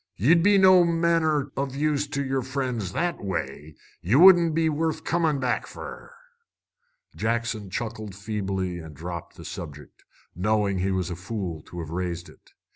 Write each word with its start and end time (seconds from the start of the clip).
Ye'd 0.15 0.41
be 0.41 0.57
no 0.57 0.83
manner 0.83 1.51
o' 1.55 1.67
use 1.67 2.07
to 2.07 2.25
yer 2.25 2.41
friends 2.41 2.91
that 2.93 3.23
way. 3.23 3.75
Ye 4.01 4.15
wouldn't 4.15 4.55
be 4.55 4.67
worth 4.67 5.03
comin' 5.03 5.39
back 5.39 5.67
fer." 5.67 6.11
Jackson 7.15 7.69
chuckled 7.69 8.15
feebly 8.15 8.79
and 8.79 8.95
dropped 8.95 9.35
the 9.35 9.45
subject, 9.45 10.03
knowing 10.35 10.79
he 10.79 10.89
was 10.89 11.11
a 11.11 11.15
fool 11.15 11.61
to 11.67 11.81
have 11.81 11.91
raised 11.91 12.29
it. 12.29 12.53